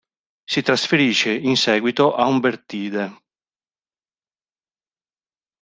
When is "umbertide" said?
2.25-3.21